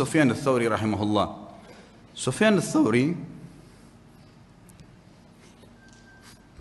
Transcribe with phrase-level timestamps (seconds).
[0.00, 1.28] Sufyan al-Thawri rahimahullah.
[2.16, 3.12] Sufyan al-Thawri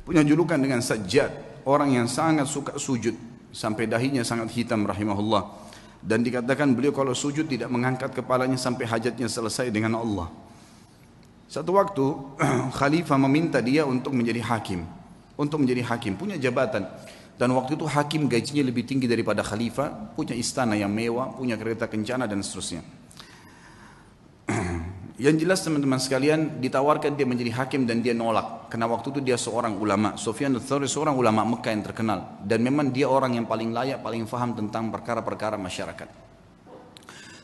[0.04, 3.16] punya julukan dengan sajjad, orang yang sangat suka sujud
[3.56, 5.72] sampai dahinya sangat hitam rahimahullah.
[6.04, 10.28] Dan dikatakan beliau kalau sujud tidak mengangkat kepalanya sampai hajatnya selesai dengan Allah.
[11.48, 12.04] Satu waktu
[12.80, 14.84] khalifah meminta dia untuk menjadi hakim.
[15.40, 16.84] Untuk menjadi hakim, punya jabatan.
[17.40, 21.88] Dan waktu itu hakim gajinya lebih tinggi daripada khalifah, punya istana yang mewah, punya kereta
[21.88, 22.99] kencana dan seterusnya.
[25.20, 28.72] Yang jelas teman-teman sekalian ditawarkan dia menjadi hakim dan dia nolak.
[28.72, 30.16] Karena waktu itu dia seorang ulama.
[30.16, 32.40] Sofyan al-Thawri seorang ulama Mekah yang terkenal.
[32.40, 36.08] Dan memang dia orang yang paling layak, paling faham tentang perkara-perkara masyarakat.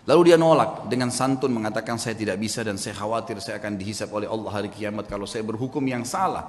[0.07, 4.07] Lalu dia nolak dengan santun mengatakan saya tidak bisa dan saya khawatir saya akan dihisap
[4.15, 6.47] oleh Allah hari kiamat kalau saya berhukum yang salah.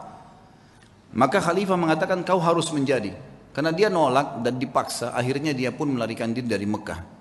[1.10, 3.10] Maka khalifah mengatakan kau harus menjadi.
[3.50, 7.15] Karena dia nolak dan dipaksa, akhirnya dia pun melarikan diri dari Mekah.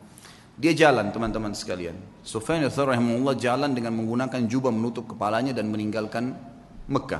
[0.55, 1.99] Dia jalan teman-teman sekalian.
[2.23, 6.31] Sufyan al-Thawri rahimahullah jalan dengan menggunakan jubah menutup kepalanya dan meninggalkan
[6.87, 7.19] Mekah.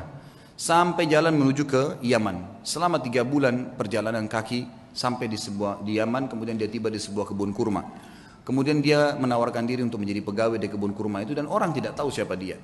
[0.56, 2.64] Sampai jalan menuju ke Yaman.
[2.64, 7.28] Selama tiga bulan perjalanan kaki sampai di sebuah di Yaman, kemudian dia tiba di sebuah
[7.28, 7.84] kebun kurma.
[8.48, 12.08] Kemudian dia menawarkan diri untuk menjadi pegawai di kebun kurma itu dan orang tidak tahu
[12.08, 12.56] siapa dia.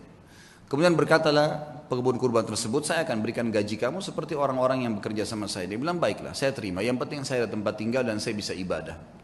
[0.72, 5.52] Kemudian berkatalah pekebun kurban tersebut, saya akan berikan gaji kamu seperti orang-orang yang bekerja sama
[5.52, 5.68] saya.
[5.68, 6.80] Dia bilang, baiklah, saya terima.
[6.80, 9.21] Yang penting saya ada tempat tinggal dan saya bisa ibadah.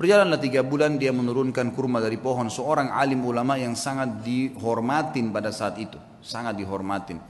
[0.00, 5.52] Berjalanlah tiga bulan dia menurunkan kurma dari pohon seorang alim ulama yang sangat dihormatin pada
[5.52, 6.00] saat itu.
[6.24, 7.20] Sangat dihormatin.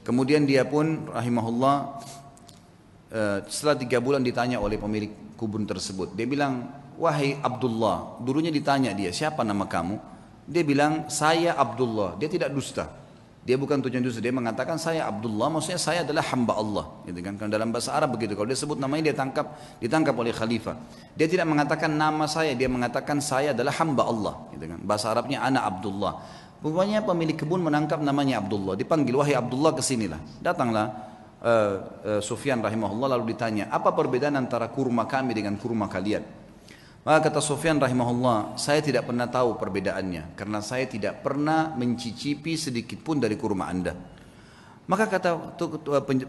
[0.00, 1.76] Kemudian dia pun rahimahullah
[3.12, 6.16] eh, setelah tiga bulan ditanya oleh pemilik kubun tersebut.
[6.16, 6.64] Dia bilang,
[6.96, 10.00] wahai Abdullah, dulunya ditanya dia, siapa nama kamu?
[10.48, 12.16] Dia bilang saya Abdullah.
[12.16, 12.88] Dia tidak dusta.
[13.46, 14.18] Dia bukan tujuan dusta.
[14.18, 15.46] Dia mengatakan saya Abdullah.
[15.46, 16.84] Maksudnya saya adalah hamba Allah.
[17.06, 17.38] Gitu kan?
[17.38, 18.34] Karena dalam bahasa Arab begitu.
[18.34, 20.74] Kalau dia sebut namanya dia tangkap ditangkap oleh khalifah.
[21.14, 22.58] Dia tidak mengatakan nama saya.
[22.58, 24.34] Dia mengatakan saya adalah hamba Allah.
[24.50, 24.82] Gitu kan?
[24.82, 26.12] Bahasa Arabnya anak Abdullah.
[26.58, 28.74] Pokoknya pemilik kebun menangkap namanya Abdullah.
[28.74, 30.18] Dipanggil wahai Abdullah ke sinilah.
[30.42, 30.86] Datanglah
[31.46, 36.35] uh, uh, Sufyan rahimahullah lalu ditanya apa perbedaan antara kurma kami dengan kurma kalian?
[37.06, 42.98] Maka kata Sufyan rahimahullah, saya tidak pernah tahu perbedaannya karena saya tidak pernah mencicipi sedikit
[42.98, 43.94] pun dari kurma Anda.
[44.90, 45.54] Maka kata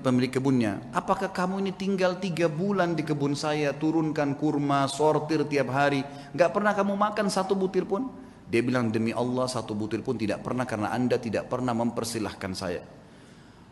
[0.05, 5.73] pemilik kebunnya, apakah kamu ini tinggal tiga bulan di kebun saya, turunkan kurma, sortir tiap
[5.73, 6.05] hari,
[6.37, 8.13] nggak pernah kamu makan satu butir pun?
[8.45, 12.85] Dia bilang demi Allah satu butir pun tidak pernah karena anda tidak pernah mempersilahkan saya.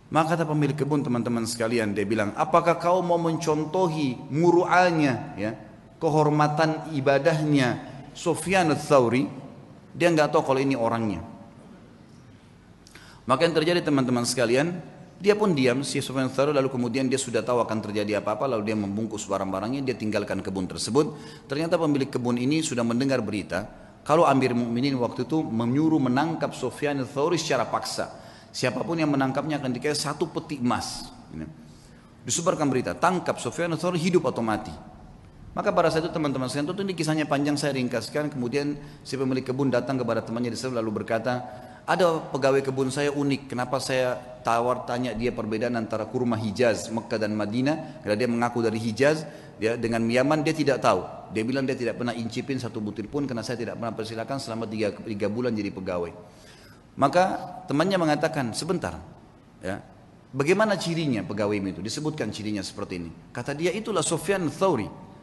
[0.10, 5.54] Maka kata pemilik kebun teman-teman sekalian, dia bilang, apakah kau mau mencontohi muru'anya, ya,
[6.06, 7.82] kehormatan ibadahnya
[8.14, 9.26] Sufyan al-Thawri
[9.90, 11.26] dia nggak tahu kalau ini orangnya.
[13.26, 14.78] Maka yang terjadi teman-teman sekalian
[15.18, 18.70] dia pun diam si Sufyan al-Thawri lalu kemudian dia sudah tahu akan terjadi apa-apa lalu
[18.70, 21.18] dia membungkus barang-barangnya dia tinggalkan kebun tersebut.
[21.50, 23.66] Ternyata pemilik kebun ini sudah mendengar berita
[24.06, 28.22] kalau Amir Mukminin waktu itu menyuruh menangkap Sufyan al-Thawri secara paksa.
[28.54, 31.10] Siapa pun yang menangkapnya akan dikasih satu peti emas.
[32.24, 34.95] Disebarkan berita tangkap Sufyan al-Thawri hidup atau mati
[35.56, 38.28] maka pada saat itu teman-teman sekalian, tentu ini kisahnya panjang saya ringkaskan.
[38.28, 38.76] Kemudian
[39.08, 41.48] si pemilik kebun datang kepada temannya di sana lalu berkata,
[41.88, 43.56] ada pegawai kebun saya unik.
[43.56, 48.04] Kenapa saya tawar tanya dia perbedaan antara kurma Hijaz, Mekah dan Madinah?
[48.04, 49.24] Karena dia mengaku dari Hijaz,
[49.56, 51.08] dia dengan Yaman dia tidak tahu.
[51.32, 54.68] Dia bilang dia tidak pernah incipin satu butir pun karena saya tidak pernah persilakan selama
[54.68, 56.12] tiga, tiga bulan jadi pegawai.
[57.00, 57.24] Maka
[57.72, 59.00] temannya mengatakan sebentar,
[59.64, 59.80] ya,
[60.36, 61.80] bagaimana cirinya pegawai itu?
[61.80, 63.12] Disebutkan cirinya seperti ini.
[63.32, 65.15] Kata dia itulah Sofyan Thawri.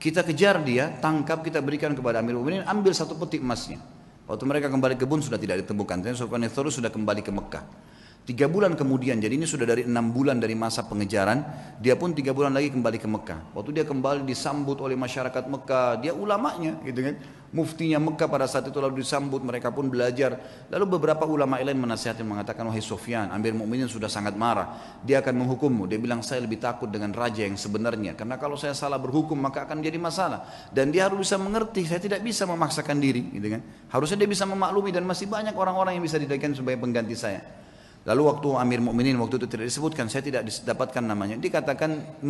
[0.00, 3.76] Kita kejar dia, tangkap, kita berikan kepada Amir Mu'minin, ambil satu peti emasnya.
[4.24, 6.00] Waktu mereka kembali ke kebun sudah tidak ditemukan.
[6.00, 7.89] Tapi Sufyan sudah kembali ke Mekah.
[8.30, 11.42] Tiga bulan kemudian, jadi ini sudah dari enam bulan dari masa pengejaran,
[11.82, 13.58] dia pun tiga bulan lagi kembali ke Mekah.
[13.58, 17.18] Waktu dia kembali disambut oleh masyarakat Mekah, dia ulamanya gitu kan.
[17.50, 20.38] Muftinya Mekah pada saat itu lalu disambut, mereka pun belajar.
[20.70, 24.78] Lalu beberapa ulama lain menasihati mengatakan, wahai Sofyan, Amir Mukminin sudah sangat marah.
[25.02, 25.90] Dia akan menghukummu.
[25.90, 28.14] Dia bilang, saya lebih takut dengan raja yang sebenarnya.
[28.14, 30.70] Karena kalau saya salah berhukum maka akan jadi masalah.
[30.70, 33.26] Dan dia harus bisa mengerti, saya tidak bisa memaksakan diri.
[33.34, 33.60] Gitu kan.
[33.90, 37.59] Harusnya dia bisa memaklumi dan masih banyak orang-orang yang bisa didapatkan sebagai pengganti saya.
[38.00, 41.36] Lalu waktu Amir Mukminin waktu itu tidak disebutkan, saya tidak dapatkan namanya.
[41.36, 42.20] Dikatakan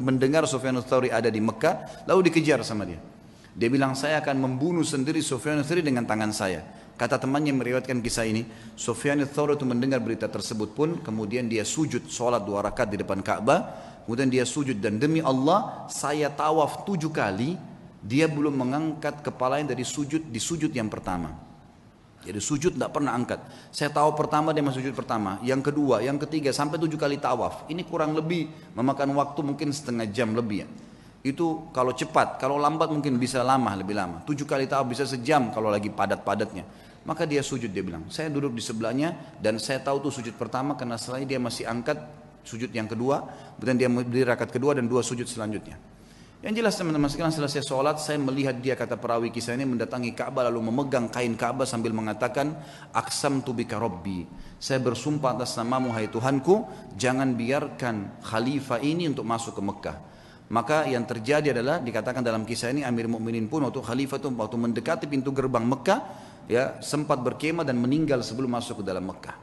[0.00, 3.02] mendengar Sufyan Thawri ada di Mekah, lalu dikejar sama dia.
[3.50, 6.62] Dia bilang saya akan membunuh sendiri Sufyan Thawri dengan tangan saya.
[6.94, 8.46] Kata temannya meriwayatkan kisah ini,
[8.78, 13.18] Sufyan Thawri itu mendengar berita tersebut pun, kemudian dia sujud sholat dua rakaat di depan
[13.18, 13.60] Ka'bah,
[14.06, 17.58] kemudian dia sujud dan demi Allah saya tawaf tujuh kali,
[17.98, 21.49] dia belum mengangkat kepalanya dari sujud di sujud yang pertama.
[22.20, 23.40] Jadi sujud tidak pernah angkat.
[23.72, 27.64] Saya tahu pertama dia masuk sujud pertama, yang kedua, yang ketiga sampai tujuh kali tawaf.
[27.72, 30.68] Ini kurang lebih memakan waktu mungkin setengah jam lebih ya.
[31.20, 34.24] itu kalau cepat, kalau lambat mungkin bisa lama, lebih lama.
[34.24, 36.64] Tujuh kali tawaf bisa sejam kalau lagi padat-padatnya.
[37.04, 38.08] Maka dia sujud, dia bilang.
[38.12, 41.96] Saya duduk di sebelahnya dan saya tahu tuh sujud pertama karena setelah dia masih angkat
[42.44, 43.24] sujud yang kedua.
[43.56, 45.76] Kemudian dia berdiri rakaat kedua dan dua sujud selanjutnya.
[46.40, 50.48] Yang jelas teman-teman sekalian selesai sholat saya melihat dia kata perawi kisah ini mendatangi Ka'bah
[50.48, 52.56] lalu memegang kain Ka'bah sambil mengatakan
[52.96, 54.24] aksam tubika robbi
[54.56, 56.64] saya bersumpah atas namamu hai Tuhanku
[56.96, 59.96] jangan biarkan khalifah ini untuk masuk ke Mekah
[60.50, 64.56] maka yang terjadi adalah dikatakan dalam kisah ini Amir Mukminin pun waktu khalifah itu waktu
[64.58, 66.00] mendekati pintu gerbang Mekah
[66.50, 69.38] ya sempat berkemah dan meninggal sebelum masuk ke dalam Mekah.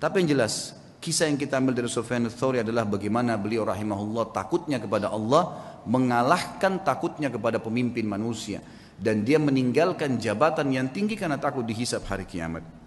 [0.00, 0.72] Tapi yang jelas
[1.04, 6.84] kisah yang kita ambil dari Sufyan ats adalah bagaimana beliau rahimahullah takutnya kepada Allah mengalahkan
[6.84, 8.60] takutnya kepada pemimpin manusia
[9.00, 12.77] dan dia meninggalkan jabatan yang tinggi karena takut dihisap hari kiamat.